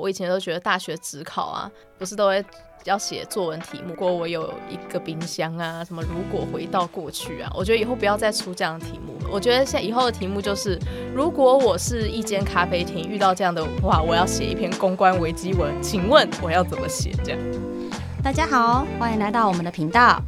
[0.00, 2.42] 我以前都觉得大学只考啊，不是都会
[2.84, 3.90] 要写作文题目。
[3.90, 9.30] 如果我有一个冰箱啊，什么如果回到过去啊，我觉得以后不要再出这样的题目了。
[9.30, 10.78] 我觉得现在以后的题目就是，
[11.14, 17.12] 如果我是一间咖啡厅，遇到这样的话，我要写一篇公关危机文，请问我要怎么写？
[17.22, 17.38] 这样。
[18.22, 20.20] 大家好，欢迎来到我们的频道，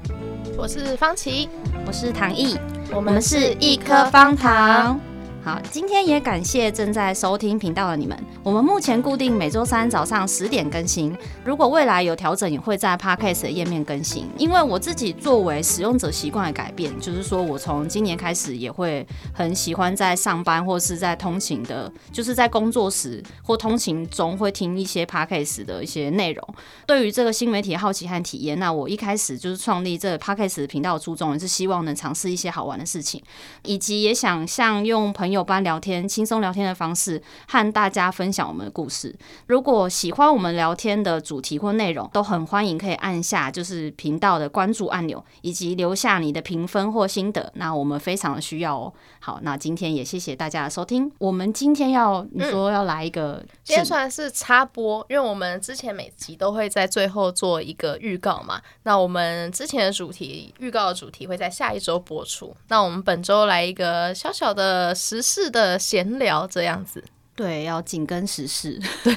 [0.57, 1.48] 我是方琦，
[1.86, 2.59] 我是唐毅，
[2.95, 5.00] 我们是一颗方糖。
[5.45, 8.16] 好，今天也感谢正在收听频道的你们。
[8.45, 11.12] 我们目前固定每周三早上十点更新，
[11.45, 14.29] 如果未来有调整，也会在 Podcast 的页面更新。
[14.39, 26.54] 因为我自己作为使用者习惯的改变，就是说我从今年开始也会很喜欢在上班或是在通勤的，就是在工作时或通勤中会听一些 Podcast 的一些内容。
[26.86, 33.20] 对于这个新媒体好奇和体验，那我一开始就是创立这个 Podcast 频道的初衷，也是希望能尝试一些好玩的事情，
[33.64, 35.31] 以及也想像用朋友。
[35.33, 39.14] 有般聊天，轻松聊天的方式和大家分享我们的故事。
[39.47, 47.51] 如果喜欢我们聊天的主题或内容，都很欢迎可以按下就是频道的关注按钮，以及留下你的评分或心得。
[47.56, 48.93] 那我们非常的需要哦。
[49.19, 51.11] 好，那今天也谢谢大家的收听。
[51.19, 58.61] 我们今天要你说要来一个，嗯、今天算是插播，因为我们之前每集都会在最后做一个预告嘛。
[58.83, 62.55] 那我们之前的主题预告的主题会在下一周播出。
[62.69, 65.42] 那我们本周来一个小小的实。
[65.42, 67.03] 是的，闲聊这样子，
[67.34, 69.15] 对，要紧跟时事，对，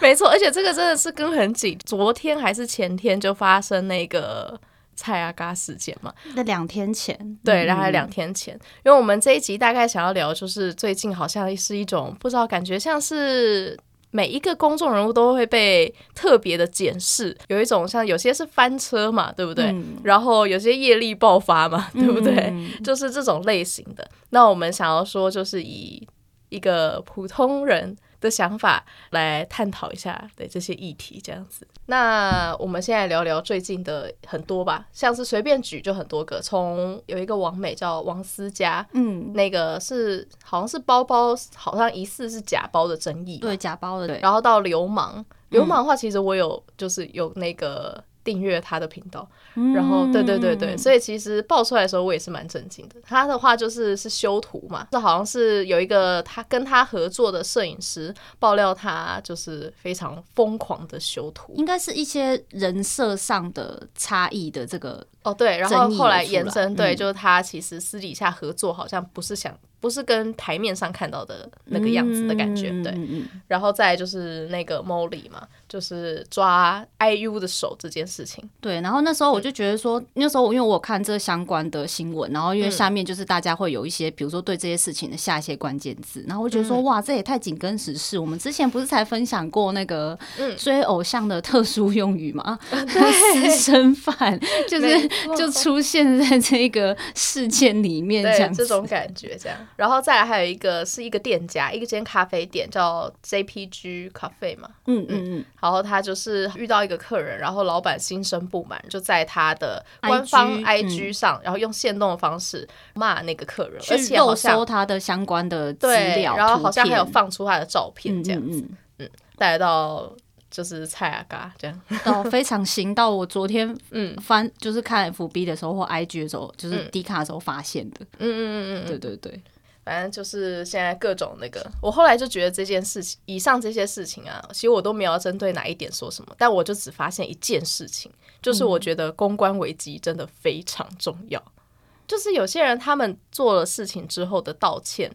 [0.00, 1.78] 没错，而且这个真的是跟很紧。
[1.84, 4.58] 昨天还是前天就发生那个
[4.96, 6.14] 蔡阿嘎事件嘛？
[6.34, 8.54] 那两天前，对，然后两天前，
[8.84, 13.78] 因为我们这一集大概想要聊，就是最近好像是一种不知道，感觉像是。
[14.16, 19.64] 每一个公众人物都会被特别的检视，有一种像有些是翻车嘛，对不对？
[19.72, 22.32] 嗯、然后有些业力爆发嘛，对不对？
[22.52, 24.08] 嗯、就是这种类型的。
[24.30, 26.06] 那我们想要说，就是以
[26.50, 31.66] 一个普通人的想法来探讨一下对这些议题，这样子。
[31.86, 48.02] 那我们现在聊聊最近的很多吧，像是随便举就很多个，从有一个王美叫王思佳，嗯，那个是好像是包包，好像疑似是假包的争议，对，假包的，然后到流氓，流氓的话，其实我有就是有那个。
[48.24, 49.28] 订阅他的频道，
[49.74, 52.96] 然后对对对对，所以其实爆出来的时候我也是蛮震惊的。
[53.04, 69.54] 他的话就是是修图嘛，这好像是有一个他跟他合作的摄影师爆料他就是非常疯狂的修图，应该是一些人设上的差异的这个哦对，然后后来延伸对，就是他其实私底下合作好像不是想。
[69.84, 73.22] 不是跟台面上看到的那个样子的感觉，嗯、对。
[73.46, 78.48] 然后再就是那个 Molly 嘛，就是抓 IU 的手这件事情。
[78.62, 88.18] 对，然后那时候我就觉得说，嗯、那时候因为我看这相关的新闻，然后因为下面就是大家会有一些，比如说对这些事情的下一些关键字，然后我觉得说，嗯、哇，这也太紧跟时事。
[88.18, 90.18] 我们之前不是才分享过那个
[90.56, 92.58] 追偶像的特殊用语吗？
[92.70, 95.06] 嗯、 私生饭就是
[95.36, 99.58] 就出现在这个事件里面，这样这种感觉，这样。
[99.76, 115.86] 然后再来还有一个是一个店家，一个间咖啡店叫 JPG 咖啡嘛，嗯嗯嗯，然后他就是遇到一个客人，然后老板心生不满，就在他的官方 IG 上，然后用限动的方式骂那个客人，而且肉搜他的相关的资
[116.16, 118.64] 料，然后好像还有放出他的照片这样子，
[118.98, 120.12] 嗯，带到
[120.50, 124.16] 就是蔡阿嘎这样， 到非常行，到我昨天 嗯。
[124.22, 129.42] 翻就是看 FB 的时候或 IG 的时候，就是 D 卡的时候发现的，嗯嗯嗯嗯，对对对。
[129.84, 141.38] 反正就是现在各种那个，我后来就觉得这件事情，以上这些事情啊，其实我都没有针对哪一点说什么，但我就只发现一件事情，就是我觉得公关危机真的非常重要。
[141.38, 141.62] 嗯、
[142.06, 145.14] 就是有些人他们做了事情之后的道歉，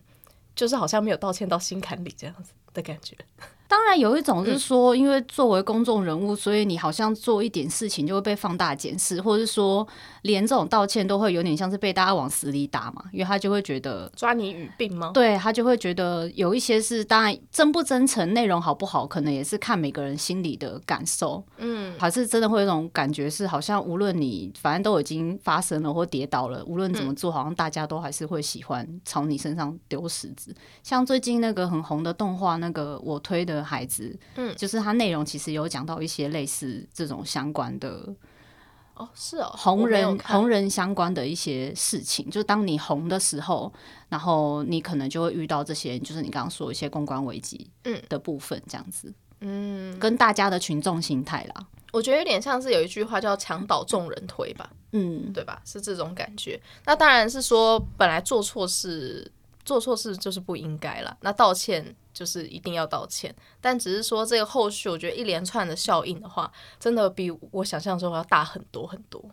[0.56, 3.18] 就是好像没有道歉到心坎里这样子的感觉。
[3.70, 9.88] 当然有一种是说，因为作为公众人物，所以你好像做一点事情就会被放大检视，或者是说
[10.24, 15.12] 连这种道歉都会有点像是被大家往死里打嘛，因为他就会觉得抓你语病吗？
[15.14, 21.44] 对，他就会觉得有一些是当然真不真诚，内容好不好，可能也是看每个人心里的感受。
[21.58, 30.56] 嗯，还是真的会有一种感觉是，好像无论你反正都已经发生了或跌倒了，无论怎么做，好像大家都还是会喜欢朝你身上丢石子。
[30.82, 33.59] 像最近那个很红的动画，那个我推的。
[33.64, 38.14] 孩子，嗯，就是它内容其实有讲到一些类似这种相关的
[38.96, 42.30] 哦，是哦，红人红人相关的一些事情。
[42.30, 43.72] 就当你红的时候，
[44.10, 55.62] 然后你可能就会遇到这些，就是你刚刚说一些公关危机，嗯的部分，这样子，嗯，跟大家的群众心态啦，我觉得有点像是有一句话叫“墙倒众人推”吧，嗯，对吧？
[55.66, 56.60] 是这种感觉。
[56.86, 59.32] 那当然是说，本来做错事。
[59.70, 63.34] 做错事就是不应该了，那道歉就是一定要道歉。
[63.62, 69.24] 但只是说这个后续，我觉得一连串的效应的话，真的比我想象中要大很多很多。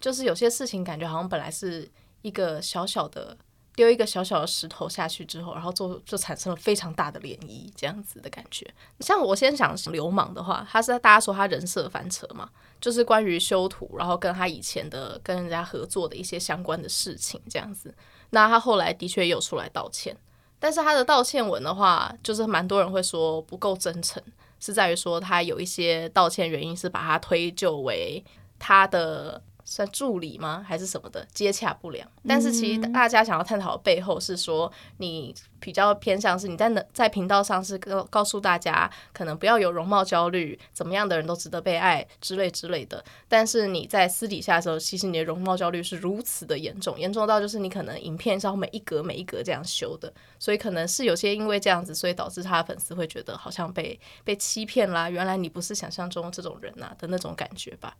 [0.00, 1.88] 就是有些事情感觉好像本来是
[2.22, 3.36] 一个小小的。
[3.76, 8.68] 丢一个小小的石头下去之后，然后就就产生了非常大的涟漪，这样子的感觉。
[8.98, 17.94] 像我先讲流氓的话，他是大家说他人设翻车嘛，就是关于修图，然后跟他以前的跟人家合作的一些相关的事情这样子。
[18.30, 20.16] 那他后来的确有出来道歉，
[20.58, 24.22] 但是他的道歉文的话，就是蛮多人会说不够真诚，
[24.58, 28.24] 是在于说他有一些道歉原因是把他推就为
[28.58, 29.42] 他的。
[29.70, 30.64] 算助理吗？
[30.66, 32.06] 还是什么的接洽不良？
[32.26, 43.02] 但是其实大家想要探讨的背后是说，你比较偏向是你在在频道上是告告诉大家，可能不要有容貌焦虑，怎么样的人都值得被爱之类之类的。
[43.28, 57.96] 但是你在私底下的时候，其实你的容貌焦虑是如此的严重，严重到就是你可能影片上每一格每一格这样修的，所以可能是有些因为这样子，所以导致他的粉丝会觉得好像被被欺骗啦，原来你不是想象中这种人呐、啊、的那种感觉吧。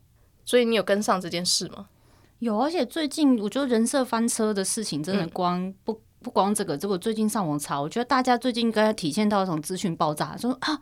[0.51, 1.87] 所以你有跟上这件事吗？
[2.41, 10.81] 有，而且最近我觉得人设翻车的事情真的光、嗯、不不光这个，这个最近上网查，我觉得大家最近应该体现到一种资讯爆炸，说啊，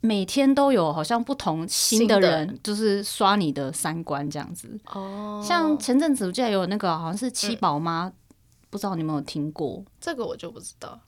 [0.00, 4.76] 每天都有好像不同新的人就是刷你的三观这样子。
[4.86, 8.12] 哦，像前阵子我记得有那个好像是七宝妈、嗯，
[8.68, 9.84] 不知道你有没有听过？
[10.00, 10.98] 这个我就不知道。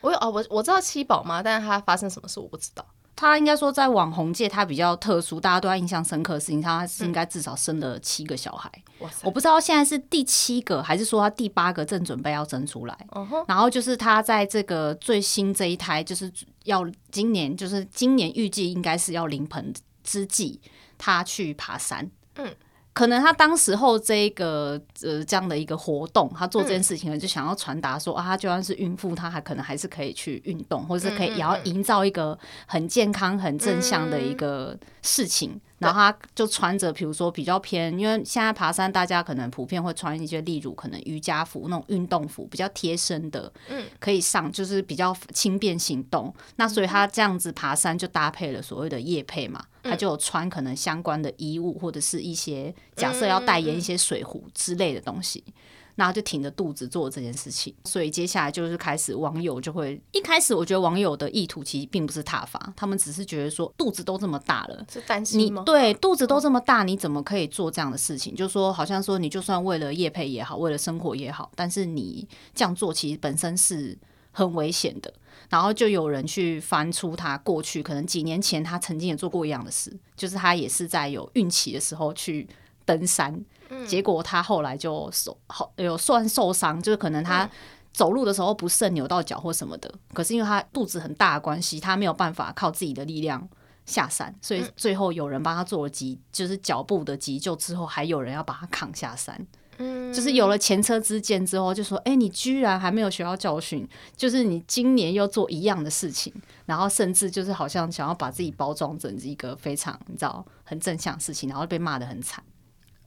[0.00, 2.86] 我有哦，我我知道七宝妈，但是她发生什么事我不知道。
[3.16, 8.70] 他应该说在网红界，他比较特殊，大家对他印象深刻的事情，他是应该至少生了七个小孩。
[9.00, 9.08] 嗯。
[9.24, 13.06] 我不知道现在是第七个，还是说他第八个正准备要生出来。
[13.10, 13.42] Uh-huh.
[13.48, 16.30] 然后就是他在这个最新这一胎，就是
[16.64, 19.72] 要今年，就是今年预计应该是要临盆
[20.04, 20.60] 之际，
[20.98, 22.10] 他去爬山。
[22.36, 22.54] 嗯。
[22.96, 35.60] 可能他当时候这个呃这样的一个活动，他做这件事情呢，就想要传达说啊，他就算是孕妇，他还可能还是可以去运动，或者是可以也要营造一个很健康、很正向的一个事情。
[35.78, 46.34] 然后他就穿着，比如说比较偏，因为现在爬山大家可能普遍会穿一些，例如可能瑜伽服那种运动服，比较贴身的，嗯，可以上，就是比较轻便行动。
[46.56, 55.44] 那所以他这样子爬山就搭配了所谓的夜配嘛，他就有穿可能相关的衣物，或者是一些假设要代言一些水壶之类的东西。
[55.46, 55.54] 然
[56.04, 65.62] 后就挺着肚子做这件事情，所以接下来就是开始网友就会一开始，我觉得网友的意图其实并不是挞伐，他们只是觉得说肚子都这么大了，是担心吗？
[65.64, 68.34] 对，肚子都这么大，你怎么可以做这样的事情？
[68.34, 73.96] 就说好像说你就算为了业配也好，为了生活也好，但是你这样做其实本身是
[74.32, 75.12] 很危险的。
[75.48, 82.48] 然后就有人去翻出他过去可能几年前他曾经也做过一样的事，就是他也是在有孕期的时候去
[82.86, 83.44] 登山。
[83.84, 87.50] 结果他后来就受好有算受伤，就是可能他
[87.92, 89.92] 走路的时候不慎扭到脚或什么的。
[90.14, 93.46] 可是因为他肚子很大的关系，他没有办法靠自己的力量
[93.84, 99.44] 下山，所以最后有人帮他做了急，就是脚部的急救之后，还有人要把他扛下山。
[99.78, 103.86] 嗯，就是有了前车之鉴之后，就说：“哎，你居然还没有学到教训，
[104.16, 106.32] 就是你今年又做一样的事情，
[106.64, 112.42] 然后甚至就是好像想要把自己包装成一个非常你知道很正向的事情，然后被骂的很惨。”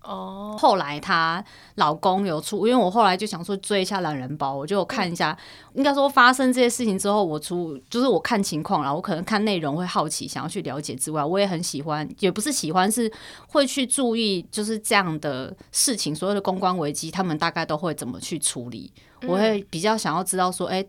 [0.01, 1.43] 哦，后来她
[1.75, 5.37] 老公有出，因为我后来就想说追一下懒人包，我就看一下，
[5.73, 13.11] 应该说发生这些事情之后，我出就是我看情况啦，我可能看内容会好奇，想要去了解之外，我也很喜欢，也不是喜欢，是
[13.49, 18.91] 会去注意，就是这样的事情，所有的公关危机，他们大概都会怎么去处理，
[19.27, 20.85] 我会比较想要知道说，哎。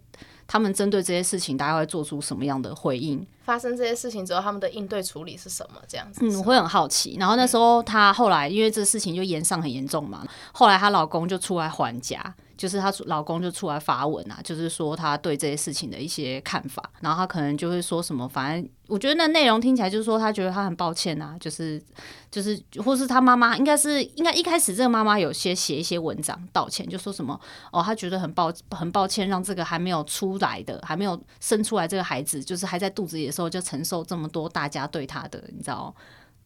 [0.51, 3.25] 他们针对这些事情，大概会做出什么样的回应？
[3.45, 5.81] 发生这些事情之后，他们的应对处理是什么？
[5.87, 7.17] 这样子，嗯，我会很好奇。
[7.21, 12.35] 然后那时候，她后来因为这事情就延上很严重嘛，后来她老公就出来还价。
[12.61, 21.83] 就是她老公就出来发文啊，就是说他对这些事情的一些看法，然后他可能就会说什么，反正我觉得那内容听起来就是说他觉得他很抱歉啊，就是
[22.31, 27.41] 就是或是他妈妈应该是应该一开始这个妈妈有些写一些文章道歉，就说什么
[27.73, 35.95] 哦，他觉得很抱很抱歉，让这个还没有出来的还没有生出来这个孩子，就是还在肚子里的时候就承受这么多大家对他的你知道？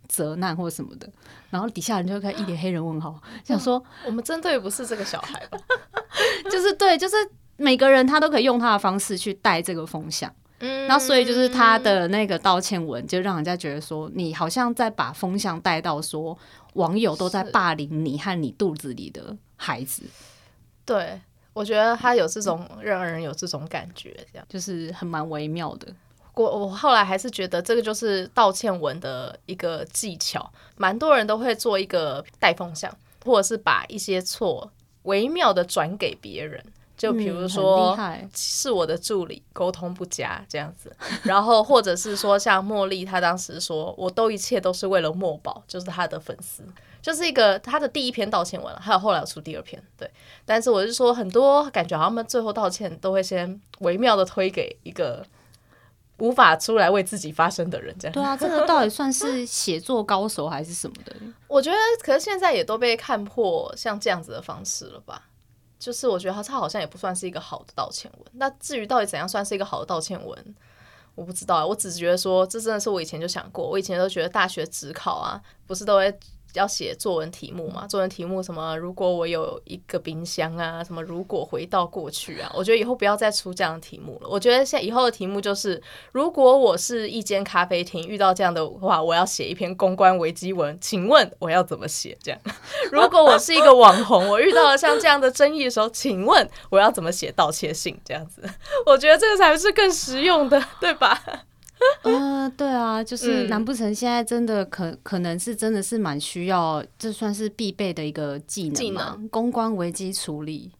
[0.09, 1.09] 责难或什么的，
[1.51, 5.59] 然后底下人就会看一脸黑人问号，想说我们针对不是这个小孩吧？
[6.51, 7.17] 就是对，就是
[7.57, 16.37] 每个人他都可以用他的方式去带这个风向，嗯，那所以就是他的那个道歉文，就让人家觉得说，你好像在把风向带到说，
[16.75, 20.03] 网友都在霸凌你和你肚子里的孩子。
[20.85, 21.21] 对，
[21.53, 25.89] 我觉得他有这种让人有这种感觉，这样就是很蛮微妙的。
[26.35, 34.71] 我我后来还是觉得这个就是道歉文的一个技巧，蛮多人都会做一个带风向，或者是把一些错
[35.05, 36.65] 微妙的转给别人，
[36.97, 46.65] 就比如说，嗯、是我的助理沟通不佳这样子，然后或者是说像茉莉，她当时说我都一切都是为了墨宝，就是她的粉丝，
[47.03, 50.11] 就是一个她的第一篇道歉文了，还有后来有出第二篇，对。
[50.45, 55.25] 但是我是说，很多感觉好像他们最后道歉都会先微妙的推给一个
[56.19, 58.13] 无法出来为自己发声的人，这样。
[58.13, 61.15] 对啊，这个 到底算是写作高手还是什么的？
[61.49, 65.23] 我觉得，可是现在也都被看破像这样子的方式了吧？
[65.79, 68.27] 就是我觉得他他好像也不算是一个好的道歉文。
[68.33, 70.55] 那至于到底怎样算是一个好的道歉文，
[71.15, 71.67] 我不知道。
[71.67, 73.69] 我只是觉得说，这真的是我以前就想过。
[73.69, 76.19] 我以前都觉得大学指考啊，不是都会。
[76.55, 77.87] 要写作文题目嘛？
[77.87, 78.77] 作文题目什么？
[78.77, 81.03] 如果我有一个冰箱啊，什么？
[81.03, 84.29] 如果回到过去啊，我觉得以后不要再出这样的题目了。
[84.29, 85.81] 我觉得现以后的题目就是，
[86.13, 92.17] 如果我是一间咖啡厅，遇到这样的话，我要写一篇公关危机文，请问我要怎么写？
[92.23, 92.41] 这样，
[92.91, 98.01] 如果我是一个网红，我遇到了像这样的争议的时候，请问我要怎么写道歉信？
[98.05, 98.43] 这样子，
[98.87, 101.21] 我觉得这个才是更实用的，对吧？
[102.03, 110.71] 呃， 对啊，就是难不成现在真的可、嗯、可能是真的是蛮需要，这算是必备的一个技能，技能公关危机处理。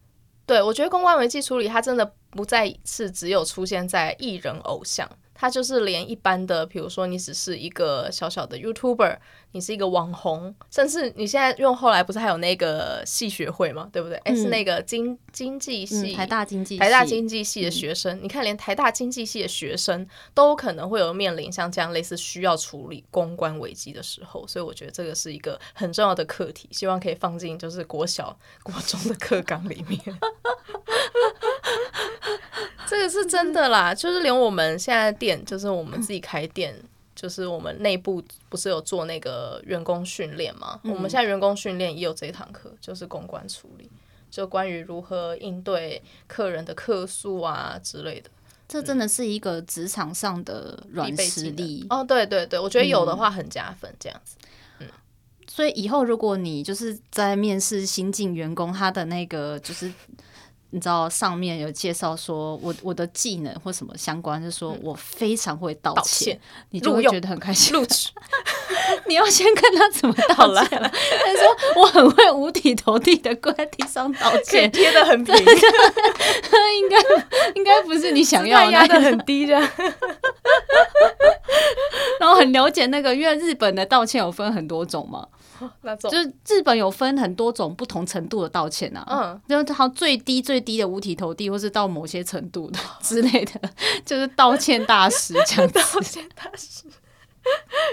[0.45, 5.09] 对，我觉得公关危机处理它真的不再是只有出现在艺人偶像。
[5.35, 9.17] 他就是连一般的，比如说你只是一个小小的 YouTuber，
[9.51, 13.89] 你是一个网红，甚至你现在用后来不是还有那个系学会嘛？
[13.91, 14.17] 对不对？
[14.19, 29.99] 哎、嗯，是那个经经济系、嗯，台大经济台大经济系的学生，嗯、你看连台大经济系的学生都可能会有面临像这样类似需要处理公关危机的时候，所以我觉得这个是一个很重要的课题，希望可以放进就是国小、国中的课纲里面。
[32.87, 36.75] 这个是真的啦，就是连我们现在店，就是我们自己开店，
[37.15, 40.79] 就是我们内部不是有做那个员工训练吗？
[40.83, 43.89] 我们现在员工训练也有这一堂课，就是公关处理，
[44.29, 48.29] 就关于如何应对客人的客诉啊之类的。
[48.67, 52.03] 这真的是一个职场上的软实力哦。
[52.03, 54.35] 对对对，我觉得有的话很加分，这样子。
[54.79, 54.87] 嗯，
[55.47, 59.91] 所以以后如果你就是在面试新进员工，他的那个就是。
[60.75, 66.39] 你知道上面有介绍说我我的技能或什么相关，就是说我非常会道歉，道歉
[66.71, 67.73] 你就会觉得很开心。
[67.73, 68.09] 录取，
[69.07, 70.89] 你要先看他怎么道歉了。
[70.89, 76.97] 他说我很会五体投地的跪在地上道歉，贴的很平，应该
[77.55, 79.57] 应该不是你想要的，压的很低的。
[82.19, 85.27] 然后很了解那个，因为日本的道歉有分很多种嘛。
[85.83, 93.61] 那种就是日本有分很多种不同程度的道歉啊，嗯，就是好最低最低的五体投地，或是到某些程度的之类的，
[94.05, 95.71] 就是道歉大师这样。
[95.71, 96.83] 道歉大师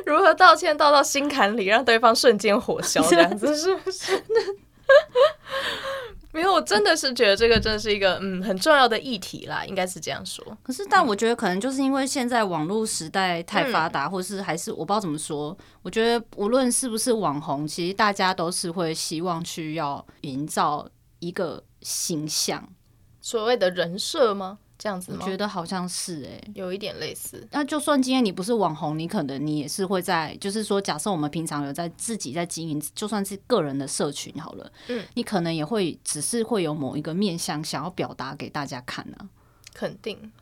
[0.04, 4.25] 如何道歉道到心坎里，让对方瞬间火消这样子，是不是？
[6.33, 10.45] 没有，我真的是觉得这个真的是一个嗯很重要的议题啦，应该是这样说。
[10.62, 15.57] 可是，但我觉得可能就是因为现在网络时代太发达，嗯、或是还是我不知道怎么说。
[15.83, 22.67] 我觉得无论是不是网红，其实大家都是会希望去要营造一个形象，
[23.21, 24.59] 所谓的人设吗？
[24.83, 25.19] 这样子吗？
[25.21, 27.47] 我觉得好像是哎、欸，有一点类似。
[27.53, 39.31] 那就算今天你不是网红，你可能你也是会在，就是说，假设我们平常有在自己在经营，就算是个人的社群好了，嗯，你可能也会只是会有某一个面向想要表达给大家看呢、啊。
[39.73, 40.33] 肯定，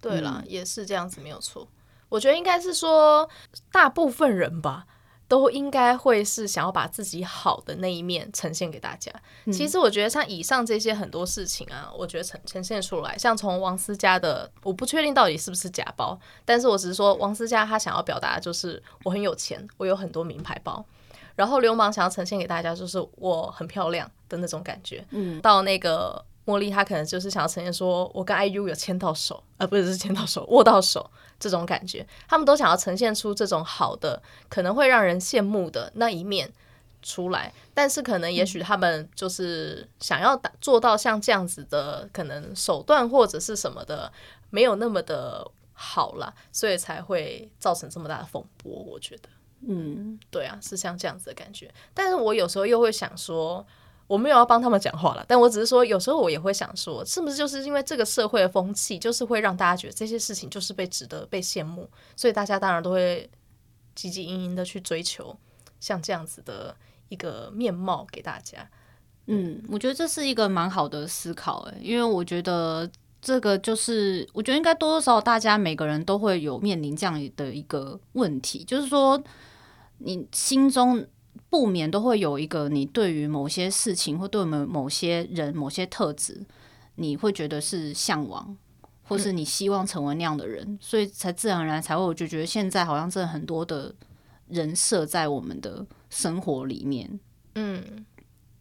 [0.00, 1.66] 对啦，嗯、也是这样子，没有错。
[2.08, 3.28] 我觉得应该是说，
[3.72, 4.86] 大部分人吧。
[5.32, 9.10] 都应该会是想要把自己好的那一面呈现给大家。
[9.46, 20.84] 嗯、其实我觉得像以上这些很多事情啊，我觉得呈呈现出来，像从王思佳的，我不确定到底是不是假包，但是我只是说王思佳他想要表达就是我很有钱，我有很多名牌包。
[21.34, 25.02] 然后流氓想要呈现给大家就是我很漂亮的那种感觉。
[25.12, 26.22] 嗯，到那个。
[26.44, 31.08] 茉莉她可能就是想要呈现说，我跟 IU 有牵到手，而、呃、不是牵到手，握到手
[31.42, 32.06] 这种感觉。
[32.28, 36.48] 他们都想要呈现出这种好的，可能会让人羡慕的那一面
[37.02, 37.52] 出来。
[37.74, 44.12] 但是可能也许他们就是想要打做到像这样子的，可能手段或者是什么的
[44.50, 48.72] 没有那么的好啦，所以才会造成这么大的风波。
[48.72, 49.28] 我觉得，
[49.66, 51.68] 嗯，对啊，是像这样子的感觉。
[51.92, 53.66] 但是我有时候又会想说。
[54.12, 63.26] 我没有要帮他们讲话了，但我只是说，有时候我也会想说，是不是就是因为这个社会的风气，就是会让大家觉得这些事情就是被值得被羡慕，所以大家当然都会
[63.96, 65.34] 汲汲营营的去追求
[65.80, 66.76] 像这样子的
[67.08, 68.68] 一个面貌给大家。
[69.28, 72.86] 嗯，我觉得这是一个蛮好的思考，诶，因为我觉得
[73.22, 79.18] 这个就是，我觉得应该多多少少大家每个人都会有面临这样的一个问题，就是说
[79.96, 81.06] 你心中。
[81.52, 86.42] 不免都会有一个你对于某些事情或对我们某些人某些特质，
[86.94, 88.56] 你会觉得是向往，
[89.02, 93.94] 或是你希望成为那样的人，嗯、所以才自然而然才会，我就觉得现在好像真的很多的
[94.48, 97.20] 人设在我们的生活里面，
[97.56, 98.06] 嗯。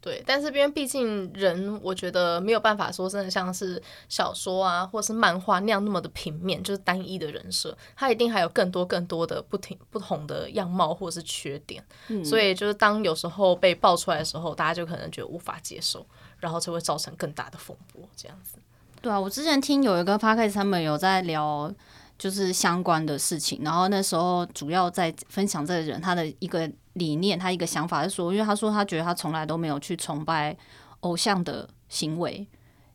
[0.02, 16.04] 对，但是因为毕竟人，我觉得没有办法说真的像是小说啊，或是漫画那样那么的平面，就是单一的人设，他一定还有更多更多的不停不同的样貌或是缺点，嗯、所以就是当有时候被爆出来的时候，大家就可能觉得无法接受，
[16.40, 18.58] 然后就会造成更大的风波这样子。
[19.02, 21.72] 对啊，我之前听有一个 podcast 他们有在聊。
[22.18, 30.56] 就是相关的事情，然后那时候主要在分享这个人他的一个理念，他一个想法是说，因为他说他觉得他从来都没有去崇拜
[31.02, 32.48] 偶像的行为，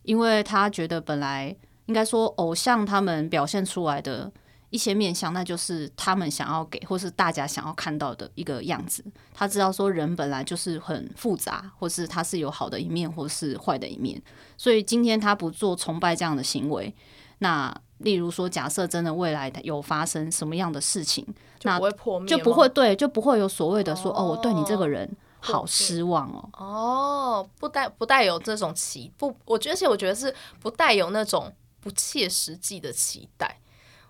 [0.03, 4.31] 因为他觉得本来应该说偶像他们表现出来的
[4.71, 9.05] 一些面相，那就是他们想要给或是大家想要看到的一个样子。
[9.33, 14.21] 他知道说人本来就是很复杂，或是他是有好的一面，或是坏的一面，
[14.57, 16.95] 所以今天他不做崇拜这样的行为，
[17.39, 17.75] 那。
[18.01, 21.27] 例如说，假设真的未来有发生什么样的事情，
[21.63, 21.81] 那
[22.27, 26.47] 就不会对，就不会有所谓的说哦，哦，我对你这个人好失望哦。
[26.53, 31.51] 哦，不带不带有这种期不，我觉得，而且我觉得是不带有那种
[31.81, 33.59] 不切实际的期待。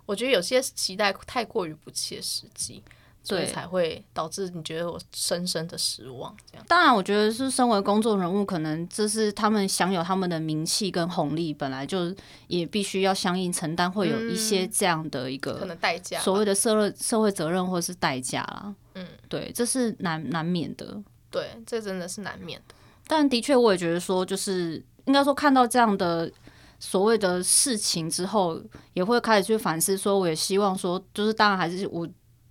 [0.04, 2.82] 我觉得有些期待太过于不切实际。
[3.26, 6.32] 所以才会导致你觉得我深深的失望。
[6.48, 12.14] 这样，当然，我觉得是身为公众人物，可能这是他们享有他们的名气跟红利，本来就
[12.46, 18.72] 也必须要相应承担，会有一些这样的一个可能代价，所谓的社会社会责任或是代价啦。
[18.94, 21.02] 嗯，对，这是难难免的。
[21.28, 22.74] 对，这真的是难免的。
[23.08, 26.30] 但的确，我也觉得说，就是应该说看到这样的
[26.78, 29.96] 所谓的事情之后，也会开始去反思。
[29.96, 32.06] 说，我也希望说，就是当然还是我。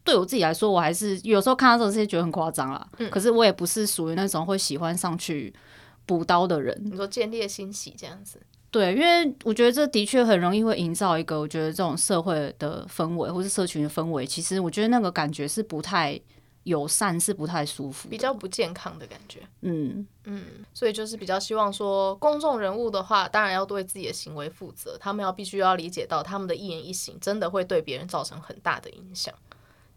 [0.06, 2.88] 对我自己来说，我还是有时候看到这种事情觉得很夸张啦。
[3.00, 5.54] 嗯，可是我也不是属于那种会喜欢上去
[6.06, 6.80] 补刀的人。
[6.86, 8.40] 你说见猎心喜这样子？
[8.70, 14.26] 对，因为我觉得这的确很容易会营造一个我觉得这种社会的氛围，或是社群的氛围。
[14.26, 16.20] 其实我觉得那个感觉是不太
[16.64, 19.40] 友善，是不太舒服，比较不健康的感觉。
[19.62, 29.34] 嗯嗯，所以就是比较希望说，公众人物的话，当然要对自己的行为负责，他们要必须要理解到，他们的一言一行真的会对别人造成很大的影响。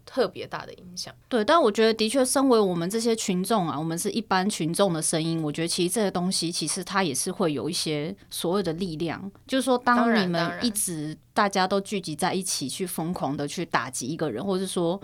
[0.09, 5.39] 特别大的影响，对，但我觉得的确，身为我们这些群众啊，我们是一般群众的声音。
[5.43, 14.99] 我觉得其实这个东西，其实它也是会有一些所谓的力量，就是说，当你们一直大家都聚集在一起去疯狂的去打击一个人，或者是说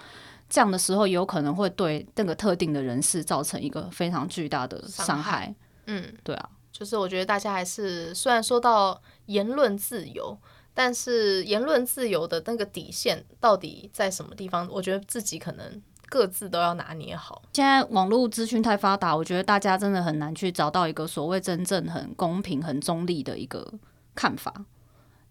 [0.49, 5.53] 这样的时候，有可能会对那个特定的人士造成一个非常巨大的伤害。
[5.85, 10.35] 嗯，对啊，就是我觉得大家还是虽然说到言论自由。
[10.75, 14.67] 但是言论自由的那个底线到底在什么地方？
[14.69, 17.41] 我觉得自己可能各自都要拿捏好。
[17.53, 23.73] 现在网络资讯太发达，我觉得大家真的很难去找到一个所谓真正很公平、很中立的一个
[24.13, 24.53] 看法。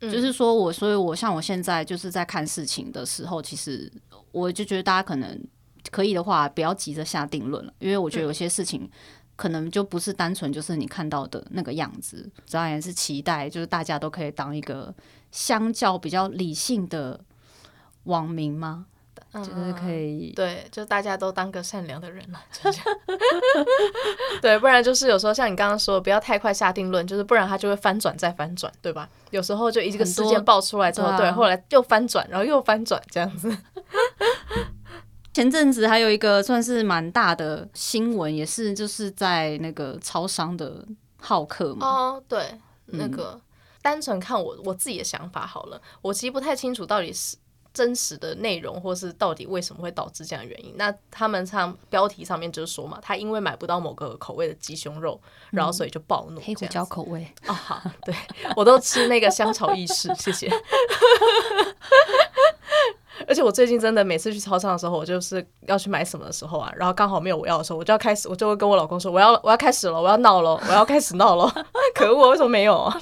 [0.00, 3.92] 嗯、就是说我，所以我像我现在就是在看事情的时候，其实
[4.33, 5.40] 我就觉得大家可能
[5.90, 8.90] 可以的话，不要急着下定论了，因为我觉得有些事情
[9.37, 12.31] 可能就不是单纯就是你看到的那个样子。
[12.51, 14.94] 当然也是期待，就是大家都可以当一个。
[15.35, 17.18] 相较比较理性的
[18.05, 18.87] 网民吗？
[19.33, 22.87] 嗯、就是可以对，就大家都当个善良的人了，就这样
[24.40, 29.09] 对，不然就是有时候像你刚刚说，不要太快下定论，就是不然他就会翻转再翻转，对吧？
[29.33, 33.51] 有时候就一个事件爆出来之后，对，后来又翻转，然后又翻转这样子。
[35.35, 40.83] 前阵子还有一个算是蛮大的新闻，也是就是在那个超商的
[41.18, 41.87] 好客嘛。
[41.87, 43.33] 哦，对，那个。
[43.35, 43.40] 嗯
[43.85, 47.37] 单纯看我我自己的想法好了，我其实不太清楚到底是
[47.75, 50.73] 真实的内容，或是到底为什么会导致这样的原因。
[50.79, 55.20] 那他们上标题上面就是说嘛，他因为买不到某个口味的鸡胸肉，
[55.51, 56.40] 嗯、然后所以就暴怒。
[56.40, 58.14] 黑胡椒口味 哦，好，对
[58.57, 60.51] 我都吃那个香草意式，谢谢。
[63.26, 71.52] 而且我最近真的每次去操场的时候，我就是要去买什么的时候啊，然后刚好没有我要的时候，我就要开始，我就会跟我老公说，我要我要开始了，我要闹了，我要开始闹了，
[71.94, 72.98] 可恶，为什么没有啊？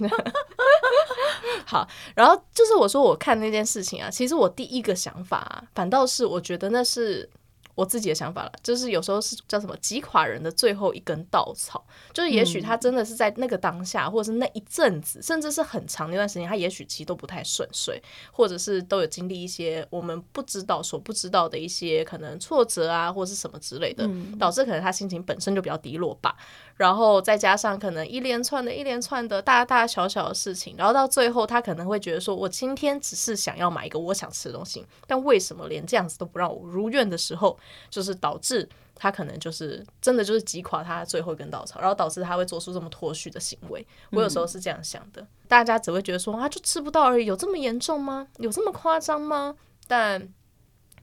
[1.67, 7.29] 好，然后就是我说我看那件事情啊，其实我第一个想法，反倒是我觉得那是。
[7.75, 11.83] 我自己的想法了，就是有时候是叫什么击垮人的最后一根稻草，
[12.13, 24.09] 就是也许他真的是在那个当下，或者是那一阵子，甚至是很长的一段时间，他也许其实都不太顺遂，或者是都有经历一些我们不知道、所不知道的一些可能挫折啊，或者是什么之类的，
[24.39, 26.37] 导致可能他心情本身就比较低落吧。
[26.77, 37.57] 然后再加上可能一连串的一连串的大大小小的事情，然后到最后他可能会觉得说，我今天只是想要买一个我想吃的东西，但为什么连这样子都不让我如愿的时候？
[37.91, 43.85] 就是导致他可能就是真的就是击垮他最后一根稻草，然后导致他会做出这么脱序的行为。
[44.11, 48.29] 我有时候是这样想的，嗯、大家只会觉得说啊，就吃不到而已，有这么严重吗？
[48.39, 49.57] 有这么夸张吗？
[49.89, 50.29] 但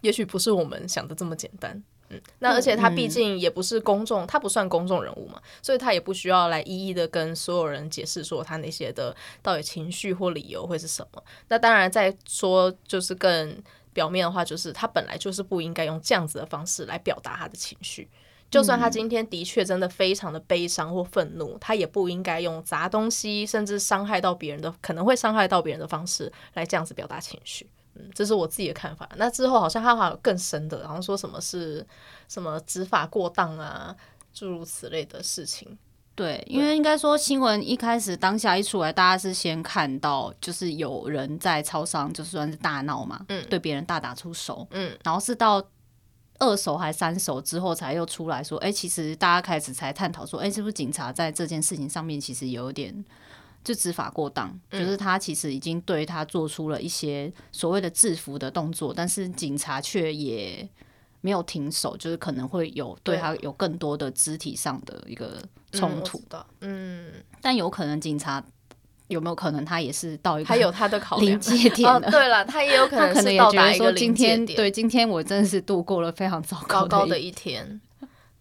[0.01, 1.83] 也许不是我们想的这么简单。
[2.11, 11.23] 嗯，那而且他毕竟也不是公众，嗯、他不算公众人物嘛，所以他也不需要来一一的跟所有人解释说他那些的到底情绪或理由会是什么。
[11.49, 13.61] 那当然，在说就是更
[13.93, 18.09] 表面的话，就是他本来就是不应该用这样子的方式来表达他的情绪。
[18.49, 27.69] 就算他今天的确真的非常的悲伤或愤怒，他也不应该用砸东西甚至伤害到别人的，可能会伤害到别人的方式来这样子表达情绪。
[27.93, 29.07] 嗯这是我自己的看法。
[29.17, 31.85] 那之后好像他还有更深的，好像说什么是
[32.27, 33.95] 什么执法过当啊，
[34.33, 35.77] 诸如此类的事情。
[36.19, 45.65] 对，因为应该说新闻一开始当下一出来，大家是先看到就是有人在超商就算是大闹嘛，嗯，对别人大打出手，嗯，然后是到
[46.39, 53.05] 二手还三手之后才又出来说，哎，其实大家开始才探讨说，哎，是不是警察在这件事情上面其实有点。
[53.61, 60.67] 就执法过当，就是他其实已经对他做出了一些所谓的制服的动作，但是警察却也
[61.21, 65.37] 没有停手，就是可能会有对他有更多的肢体上的一个
[65.71, 66.45] 冲突的。
[66.61, 68.43] 嗯，但有可能警察
[69.07, 77.81] 有没有可能他也是到一个他有他的考虑临界点哦，对了，他也有可能可能也觉得说今天对今天我真的是度过了非常糟糕糕的一天。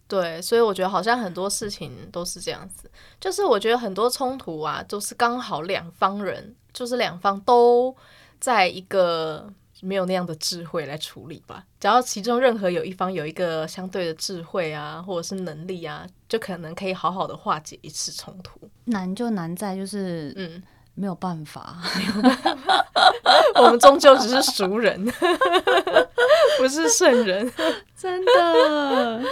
[0.07, 2.89] 对，所以我觉得好像很多事情都是这样子，
[3.19, 7.95] 就是我觉得很多冲突啊，都是刚好两方人，就是两方都
[8.39, 9.47] 在一个
[9.81, 11.63] 没有那样的智慧来处理吧。
[11.79, 18.59] 只要其中任何有一方有一个相对的智慧啊，或者是能力啊，就可能可以好好的化解一次冲突。
[18.85, 20.61] 难就难在就是，嗯，
[20.95, 21.77] 没有办法，
[23.55, 25.05] 我们终究只是熟人，
[26.59, 27.51] 不是圣人，
[27.95, 29.23] 真的。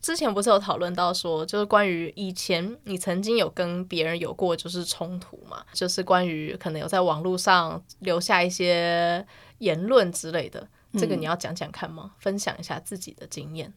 [0.00, 9.26] 之前不是有讨论到说，就是关于以前你曾经有跟别人有过就是冲突嘛，就是关于可能有在网络上留下一些
[9.58, 12.10] 言论之类的，这个你要讲讲看吗？
[12.14, 13.72] 嗯、分享一下自己的经验。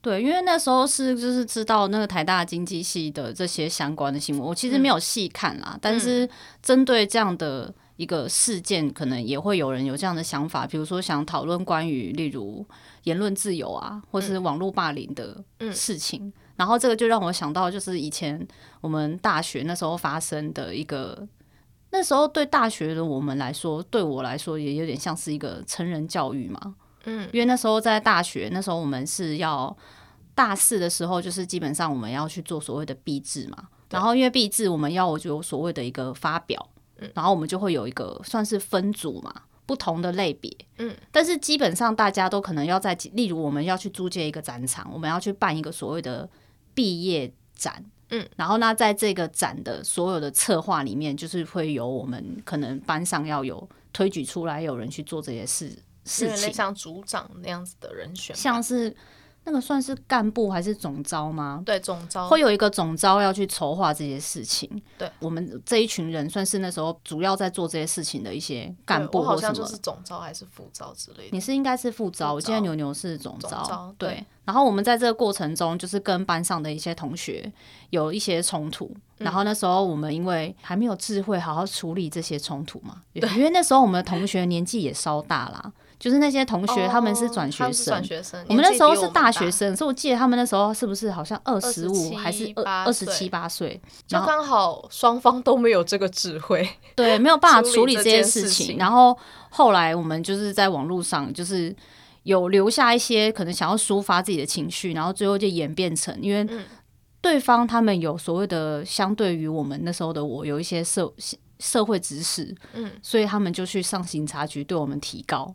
[0.00, 6.28] 对，因为那时候是就是知道那个台大经济系的这些相关的新闻，我其实没有细看啦，嗯、但是
[6.62, 7.74] 针对这样的。
[7.96, 12.62] 一个事件，可能也会有人有这样的想法，比如说想讨论关于例如
[13.04, 15.42] 言论自由啊，或是网络霸凌的
[15.72, 16.30] 事情。
[16.56, 18.46] 然后这个就让我想到，就是以前
[18.82, 21.26] 我们大学那时候发生的一个，
[21.96, 26.74] 那时候对大学的我们来说，对我来说也有点像是一个成人教育嘛。
[27.04, 29.74] 嗯，因为那时候在大学，那时候我们是要
[30.34, 33.68] 大四的时候，就是基本上我们要去做所谓的毕制嘛。
[33.88, 36.68] 然后因为毕制，我们要有所谓的一个发表。
[37.14, 39.32] 然后我们就会有一个算是分组嘛，
[39.64, 40.54] 不同的类别。
[40.78, 46.28] 嗯，但是基本上大家都可能要在，例如我们要去租借一个展场，我们要去办一个所谓的
[46.74, 47.84] 毕业展。
[48.10, 55.70] 嗯，然后那，在这个展的所有的策划里面，就是会有我们可能班上要有推举出来有人去做这些事
[56.04, 58.94] 事情，像组长那样子的人选，像是。
[59.46, 61.62] 那个算是干部还是总招吗？
[61.64, 64.68] 对，总招会有一个总招要去筹划这些事情。
[64.98, 69.18] 对，我们这一群人算是那时候主要在做这些事情的一些干部。
[69.18, 71.28] 我好像就是总招还是副招之类的。
[71.30, 73.94] 你是应该是副招，我记得牛牛是总招。
[73.96, 77.52] 对，然后我们在这个过程中，就是跟班上的一些同学
[77.90, 78.92] 有一些冲突。
[79.18, 85.72] 然后那时候我们因为还没有智慧好好处理这些冲突嘛，对，因为那时候我们的同学年纪也稍大啦。
[85.98, 88.02] 就是那些同学，他们是转学生，
[88.48, 93.80] 我们那时候是大学生，所以我记得他们那时候是不是好像二十五还是二二十七八岁？
[94.06, 98.76] 就刚好双方都没有这个智慧， 对，没有办法处理这些事情。
[98.76, 99.16] 然后
[99.48, 101.74] 后来我们就是在网络上，就是
[102.24, 106.46] 有留下一些可能想要抒发自己的情绪，然后最后就演变成，因为
[107.22, 111.10] 对方他们有所谓的相对于我们那时候的我有一些社
[111.58, 115.54] 社会知识，嗯，所以他们就去上警察局对我们提告。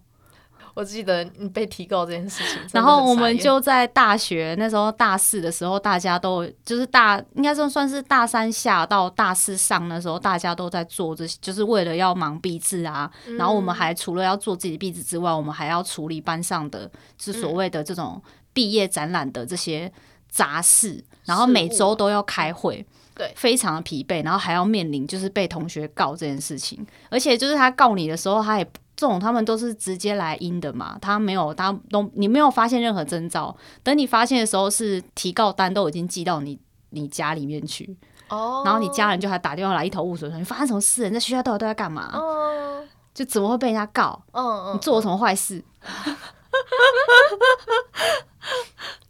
[0.74, 13.12] 我记得你被提告这件事情，然后我们就在大学那时候大四的时候，大家都就是大应该算算是大三下到大四上的时候，大家都在做这些，就是为了要忙毕制啊。
[13.28, 18.22] 嗯、然后我们还除了要做自己的毕制之外，我们还要处理班上的，就是所谓的这种
[18.54, 19.92] 毕业展览的这些
[20.30, 28.66] 杂事，嗯、然后每周都要开会，对，非常的疲惫，然后还要面临就是被同学告这件事情，而且就是他告你的时候，他也。
[29.02, 36.60] 这种他们都是直接来阴的嘛，他没有，他都你没有发现任何征兆，等你发现的时候，是提告单都已经寄到你
[36.92, 38.64] 你家里面去，oh.
[38.64, 41.10] 然后你家人就还打电话来一头雾水，说你发生什么事？
[41.10, 42.84] 你在学校到底都在干嘛？Oh.
[43.12, 44.22] 就怎么会被人家告？
[44.34, 45.64] 嗯，你做了什么坏事？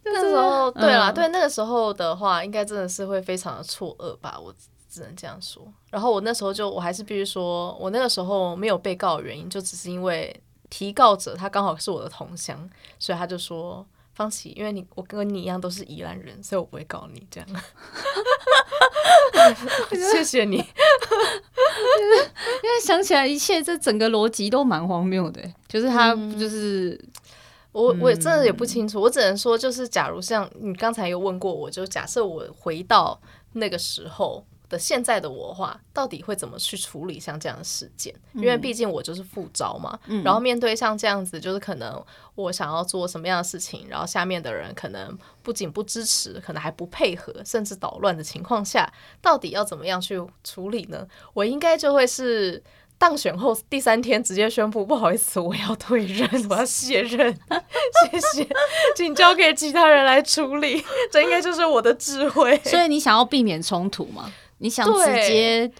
[0.04, 4.54] 那时候，对啦，对那个时候的话，应该真的是会非常的错愕吧，我
[4.92, 5.66] 只能这样说。
[5.90, 13.86] 然后我那时候就，我还是必须说，我那个时候没有被告的原因，就只是因为提告者他刚好是我的同乡，所以他就说。
[14.14, 17.48] 方琦，因为你我跟你一样都是宜兰人，所以我不会告你这样。
[20.12, 20.66] 谢谢你，因为
[22.84, 27.08] 想起来一切这整个逻辑都蛮荒谬的，就是他就是、嗯、
[27.72, 33.18] 我我真的也不清楚，我只能说就是假如像你刚才有问过我，就假设我回到
[33.54, 34.44] 那个时候。
[34.72, 38.12] 的现在的我的话，到底会怎么去处理像这样的事件？
[38.32, 42.02] 因为毕竟我就是副招嘛，嗯、然后面对像这样子，就是可能
[42.34, 51.06] 我想要做什么样的事情，然后下面的人可能不仅不支持，可能还不配合，甚至捣乱的情况下，到底要怎么样去处理呢？
[51.34, 52.62] 我应该就会是
[52.96, 57.36] 当选后第三天直接宣布，不好意思，我要退任，我要卸任，
[58.10, 58.48] 谢谢，
[58.94, 60.82] 请交给其他人来处理。
[61.10, 62.56] 这应该就是我的智慧。
[62.64, 64.32] 所以你想要避免冲突吗？
[64.62, 65.70] 你想直接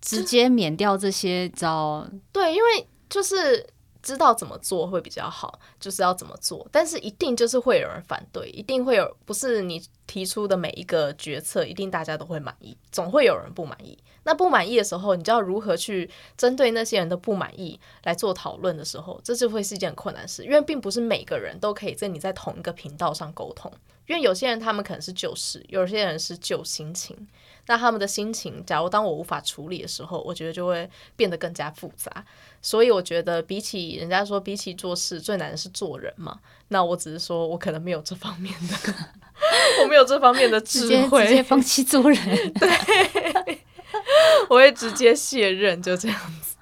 [0.00, 2.06] 直接免掉这些招？
[2.30, 3.66] 对，因为就是
[4.04, 13.98] 知道怎么做会比较好，就是要怎么做，但是一定就是会有人反对，一定会有，不是你提出的每一个决策，一定大家都会满意，总会有人不满意。
[14.24, 23.72] 那不满意的时候，你就要如何去针对那些人的不满意来做讨论的时候，这就会是一件困难事，因为并不是每个人都可以跟你在同一个频道上沟通，
[24.06, 27.26] 因为有些人他们可能是旧事，有些人是旧心情。
[27.66, 32.24] 那他们的心情，假如当我无法处理的时候，我觉得就会变得更加复杂。
[32.64, 36.40] 所以我觉得，比起人家说，比起做事最难的是做人嘛。
[36.68, 38.74] 那我只是说我可能没有这方面的，
[39.84, 42.52] 我没有这方面的智慧，直接放弃做人。
[42.54, 43.60] 对，
[44.48, 46.56] 我会直接卸任，就这样子。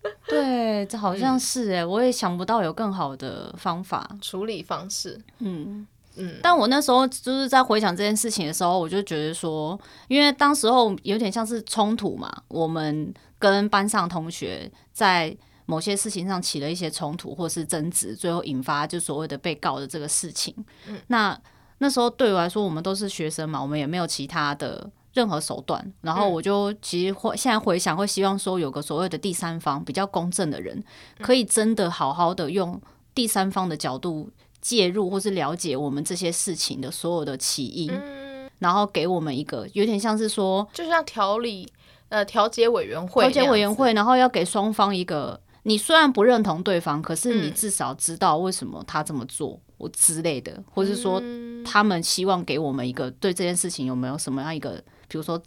[0.26, 5.20] 对，这好像是哎、欸，我也想不到有更好的方法处理方式。
[5.40, 5.86] 嗯。
[6.16, 20.54] 嗯，但我那时候就是在回想这件事情的时候，我就觉得说，因为当时候有点像是冲突嘛，我们跟班上同学在某些事情上起了一些冲突或是争执，最后引发就所谓的被告的这个事情。
[20.86, 21.38] 嗯，那
[21.78, 25.92] 那时候对我来说，我们都是学生嘛，我们也没有其他的任何手段。
[26.02, 30.84] 然后我就其实会现在回想，会希望说有个所谓的第三方比较公正的人，
[31.20, 32.78] 可以真的好好的用
[33.14, 34.30] 第三方的角度。
[34.62, 41.68] 介入或是了解我们这些事情的所有的起因，嗯、然后给我们一个有点像是说，就像调理
[42.08, 51.20] 呃调解委员会，调解委员会，然后要给双方一个，你虽然不认同对方，可是你至少知道为什么他这么做，我之类的，或是说
[51.64, 55.38] 他们希望给我们一个对这件事情有没有什么样一个，比如说。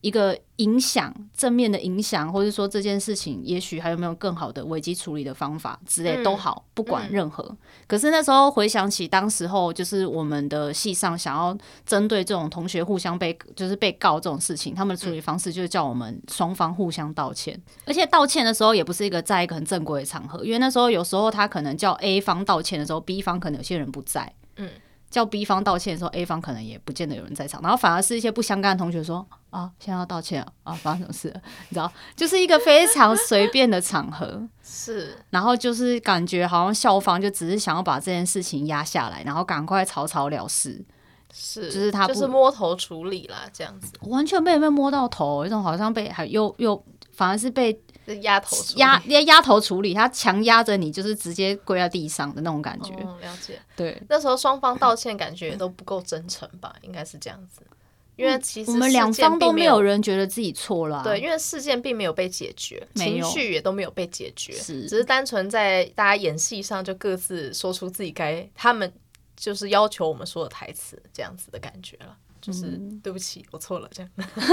[0.00, 7.56] 一个影响正面的影响，或者说这件事情，也许还有没有更好的危机处理的方法之类都好，不管任何。
[7.86, 24.70] 可是那时候回想起当时候，就是我们的系上想要针对这种同学互相被就是被告这种事情，他们的处理方式就是叫我们双方互相道歉，而且道歉的时候也不是一个在一个很正规的场合，因为那时候有时候他可能叫 A 方道歉的时候，B 方可能有些人不在，嗯。
[25.10, 31.40] 叫 B 方道歉的时候，A 方可能也不见得有人在场，然后反而是一些不相干的同学说：“啊，现在要道歉啊，啊，发生什么事了？”
[31.70, 40.84] 你知道，就是一个非常随便的场合， 是，然后就是感觉好像校方就只是想要把这件事情压下来，然后赶快草草了事，
[41.32, 47.80] 是，就是他就是摸头处理啦，这样子，完全没有被摸到头，一种好像被还又又反而是被。
[48.16, 52.92] 压头压压压头处理，他强压着你，就是直接跪在地上的那种感觉。
[52.94, 53.60] 哦，了解。
[53.76, 56.74] 对，那时候双方道歉，感觉也都不够真诚吧？
[56.82, 57.62] 应该是这样子。
[58.16, 61.04] 因为其实我们两方都没有人觉得自己错了。
[61.04, 68.92] 对，因为事件并没有被解决，情绪也都没有被解决，是只是单纯在大家演戏上就各自说出自己该他们
[69.36, 72.16] 就是要求我们说的台词这样子的感觉了。
[72.40, 74.10] 就是对不起，我错了，这样。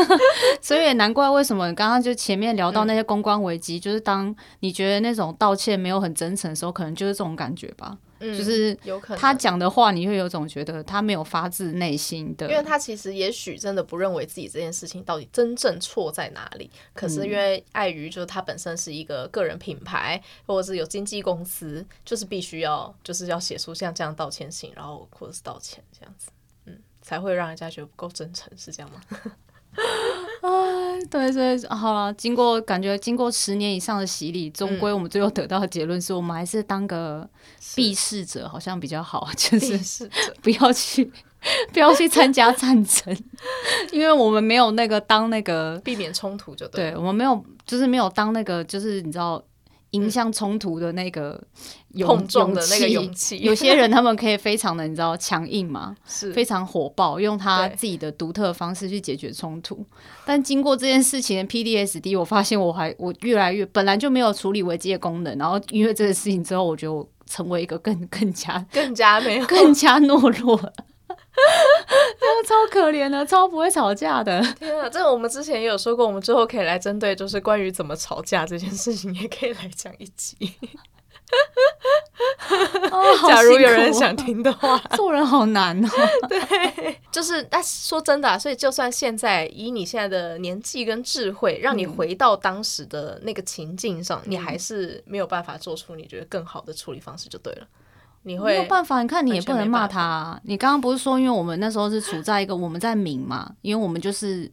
[0.62, 7.98] 所以也难怪为什么刚刚就前面聊到那些公关危机，嗯、就是当你觉得那种道歉没有很真诚的时候，可能就是这种感觉吧。
[8.20, 16.72] 嗯，就是有可能他讲的话，你会有种觉得他没有发自内心的，因为他其实也许真的不认为自己这件事情到底真正错在哪里。
[16.94, 26.30] 可是因为碍于就是他本身是一个个人品牌，或者是有经纪公司，就是必须要就是要写出像这样道歉信，然后或者是道歉这样子。
[27.06, 29.00] 才会让人家觉得不够真诚，是这样吗？
[30.42, 37.30] 哎，对对，好了，经过感觉经过十年以上的洗礼，终归我们最后得到的结论是我们还是当个
[37.76, 40.10] 避世者好像比较好， 就是
[40.42, 41.12] 不要去
[41.72, 43.16] 不要去参加战争，
[43.92, 49.44] 因为我们没有那个当那个避免冲突就对，对我们没有就是没有当那个就是你知道。
[49.96, 51.42] 迎向冲突的那个
[52.02, 53.40] 碰撞的那个勇气。
[53.40, 59.84] 有些人他们可以非常的你知道强硬嘛， 是非常火爆，用他自己的独特的方式去解决冲突。
[60.26, 70.74] 但经过这件事情的 PDSD，我发现我还我越来越本来就没有处理危机的功能，然后因为这个事情之后，我觉得我成为一个更更加更加没有更加懦弱了。
[72.48, 74.42] 超可怜的，超不会吵架的。
[74.60, 80.38] 天啊，这个我们之前也有说过，我们之后可以来针对，就是关于怎么吵架这件事情，也可以来讲一集。
[82.92, 85.90] 哦， 假如有人想听的话，做人好难哦。
[86.30, 97.68] 对，就是，但说真的啊，所以就算现在以你现在的年纪跟智慧，让你回到当时的那个情境上，嗯，你还是没有办法做出你觉得更好的处理方式，就对了。
[98.26, 100.42] 你会没有办法，你看你也不能骂他啊。
[100.44, 104.52] 你刚刚不是说，因为我们那时候是处在一个我们在明嘛，因为我们就是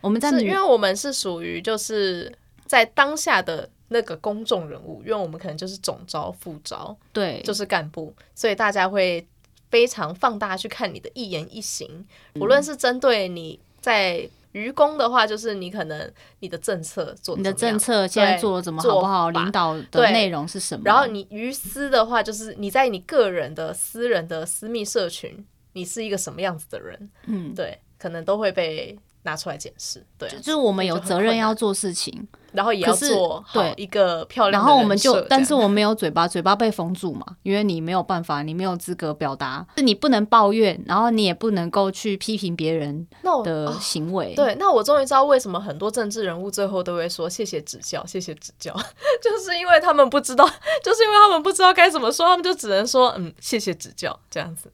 [0.00, 2.32] 我们在明，因为我们是属于就是
[2.66, 9.26] 在当下的那个公众人物，因为我们可能就是总招、副招，对，就是干部，所以大家会
[9.70, 14.28] 非常放大去看你的一言一行，无论是针对你在。
[14.54, 19.30] 于公的话，就是你可能你的政策做，你的政策现在做的怎么好不好？
[19.30, 20.82] 领导的内容是什么？
[20.84, 27.10] 然后你于私的话，就是你在你个人的私人的私密社群，你是一个什么样子的人？
[27.26, 30.02] 嗯，对，可能都会被拿出来检视。
[30.16, 32.26] 对，就是我们有责任要做事情。
[32.54, 34.68] 然后也要做好一个漂亮的。
[34.68, 43.04] 然后我们就，但是我没有嘴巴，嘴巴被封住嘛，因为你没有办法，你没有资格表达，是你不能抱怨，然后你也不能够去批评别人
[43.42, 44.34] 的行为。
[44.36, 48.72] 对，那我终于知道为什么很多政治人物最后都会说谢谢指教，谢谢指教，
[49.20, 50.48] 就是因为他们不知道，
[50.80, 54.70] 就是因为他们不知道该怎么说，他们就只能说嗯，谢谢指教这样子。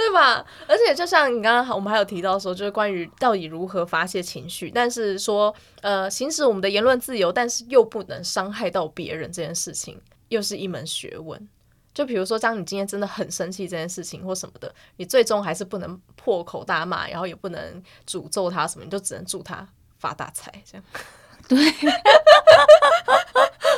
[0.00, 0.42] 对吧？
[0.66, 11.48] 而且就像你刚刚我们还有提到说，就是关于到底如何发泄情绪，但是说呃，行使我们的言论自由，但是又不能伤害到别人这件事情，又是一门学问。
[11.92, 20.84] 就比如说，当你今天真的很生气这件事情或什么的，你最终还是不能破口大骂，然后也不能诅咒他什么，你就只能祝他发大财这样。
[21.48, 21.58] 对，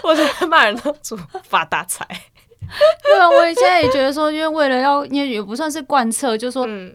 [0.02, 2.06] 我觉得骂人都祝发大财。
[3.04, 6.94] 对啊，我现在也觉得说，因为为了要，因为也不算是贯彻，就是说，嗯，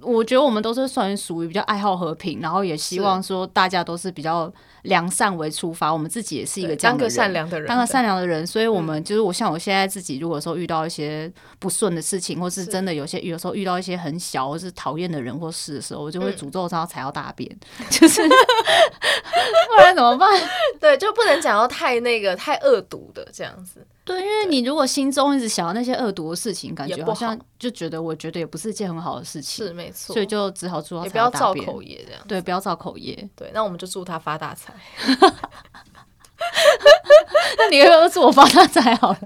[0.00, 4.52] 我觉得我们都是算属于比较爱好和平，然后也希望说大家都是比较。
[4.82, 8.46] 良善为出发，我们自己也是一个这样的人，当个善良的人，当个善良的人。
[8.46, 17.50] 所以，我们就是我，像我现在自己，如果说遇到一些不顺的事情，或是真的有些有时候遇到一些很小或是讨厌的人或事的时候，我就会诅咒他踩到大便，
[17.80, 20.28] 嗯、 就是不然怎么办？
[20.80, 23.84] 对，就不能讲到太那个太恶毒的这样子。
[24.08, 30.14] 对，因为你如果心中一直想要那些恶毒的事情，感觉好像就觉得我觉得也不是一件很好的事情，是没错。
[30.14, 32.22] 所以就只好祝他不要造口业这样。
[32.26, 33.28] 对，不要造口业。
[33.36, 34.72] 对，那我们就祝他发大财。
[37.58, 39.18] 那你要不要祝我发大财好了？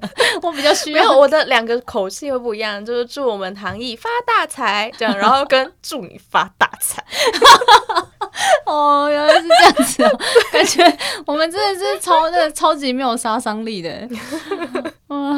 [0.42, 0.99] 我比较需要。
[0.99, 7.05] 没有，我的两个口气会不一样，就是祝我们唐毅发大财这样，然后跟祝你发大财。
[8.66, 10.21] 哦，原来是这样子哦，
[10.53, 14.09] 感觉我们真的是超那个超级没有杀伤力的。
[15.12, 15.35] 哇，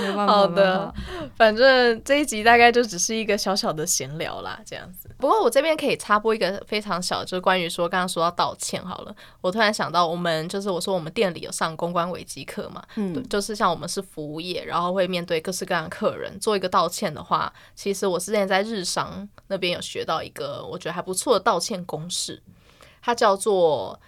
[0.00, 0.26] 没办法。
[0.26, 0.94] 好的，
[1.36, 5.10] 反正这一集大概就只是一个小小的闲聊啦，这样子。
[5.18, 22.42] 不过我这边可以插播一个非常小，就是关于说刚刚说到道歉好了，我突然想到，我们就是我说我们店里有上公关危机课嘛，嗯，就是像我们是服务业，然后会面对各式各样的客人，做一个道歉的话，其实我之前在日商那边有学到一个我觉得还不错的道歉公式，
[23.02, 24.00] 它叫做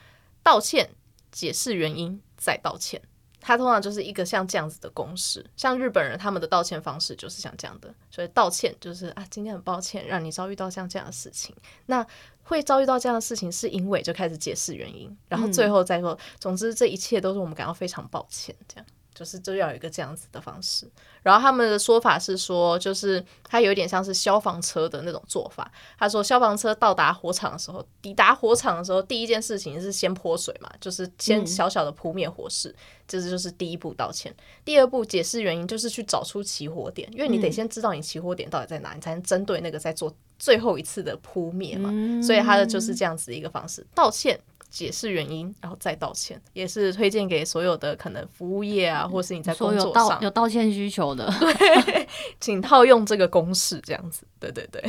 [0.43, 0.88] 道歉、
[1.31, 3.01] 解释原因、再道歉。
[3.42, 11.55] 它通常就是一个像这样子的公式，像日本人他们的道歉方式就是像这样的，所以道歉就是啊，今天很抱歉让你遭遇到像这样的事情，
[11.87, 12.07] 那
[12.44, 18.87] 会遭遇到这样的事情是因为就开始解释原因，然后最后再说，总之这一切都是我们感到非常抱歉这样。
[19.14, 20.90] 就是就要有一个这样子的方式，
[21.22, 25.70] 然后他们的说法是说，就是它有点像是消防车的那种做法。
[25.98, 32.75] 他说，消防车到达火场的时候，抵达火场的时候，第一件事情是先泼水嘛，就是先小小的扑灭火势，
[33.07, 34.35] 这、嗯、就是第一步道歉。
[34.64, 41.90] 第二步解释原因，就是去找出起火点，因为你得先知道你起火点到底在哪，你才能针对那个再做最后一次的扑灭嘛。
[41.92, 44.41] 嗯、所以他的就是这样子的一个方式，道歉。
[44.73, 52.09] 解释原因，然后再道歉，也是推荐给所有的可能服务业啊，或是你在工作上有道，有道歉需求的， 对，
[52.41, 54.83] 请套用这个公式，这样子，对对对。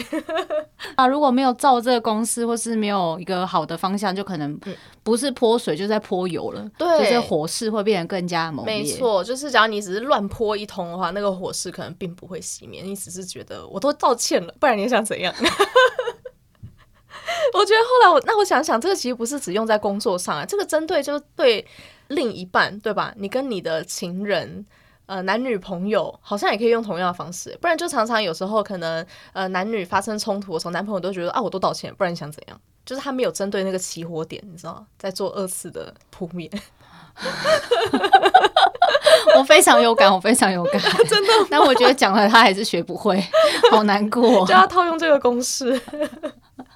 [0.95, 4.57] 啊，如果没有照这个公式，或是没有一个好的方向，就可能
[5.03, 6.65] 不是泼水，就在泼油了。
[6.77, 8.77] 对，就是火势会变得更加猛烈。
[8.77, 12.81] 没错，就是假如你只是乱泼一通的话，那个火势可能并不会熄灭。
[12.81, 15.33] 你只是觉得我都道歉了，不然你想怎样？
[17.53, 21.65] 我 我觉得后来我那我想想，这个其实不是只用在工作上啊，这个针对就是对
[22.07, 23.13] 另一半，对吧？
[23.17, 24.65] 你跟你的情人。
[25.05, 32.57] 呃，男女朋友好像也可以用同样的方式，不然就常常有时候可能呃男女发生冲突的时候，男朋友都觉得啊，我都道歉，不然你想怎样？
[32.85, 36.49] 就是他没有针对那个起火点，你知道，在做二次的扑灭。
[39.37, 41.33] 我非常有感，我非常有感，真的。
[41.49, 43.21] 但我觉得讲了他还是学不会，
[43.71, 44.47] 好难过。
[44.47, 45.77] 就要套用这个公式。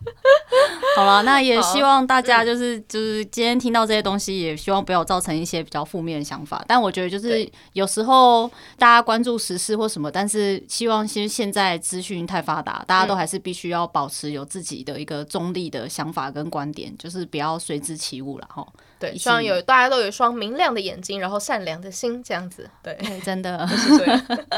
[0.95, 6.63] 好了，那也希望大家就是就是今天听到这些东西，也希望不要造成一些比较负面的想法。
[6.67, 18.65] 但我觉得就是有时候大家关注时事或什么，但是希望其实现在资讯太发达，大家都还是必须要保持有自己的一个中立的想法跟观点，就是不要随之起舞了哈。
[18.99, 22.67] 对，希望有大家都有一双明亮的眼睛，然后善良的心，这样子。
[22.81, 23.67] 对，真的。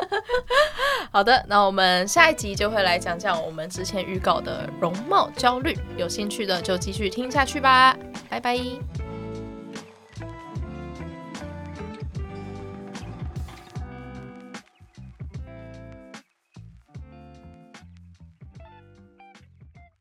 [1.11, 7.97] 好的，那我们下一集就会来讲讲我们之前预告的容貌焦虑，有兴趣的就继续听下去吧，
[8.29, 8.59] 拜拜。